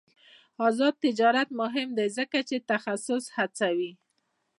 آزاد 0.67 0.93
تجارت 1.05 1.47
مهم 1.61 1.89
دی 1.97 2.07
ځکه 2.17 2.37
چې 2.49 2.65
تخصص 2.71 3.23
هڅوي. 3.37 3.91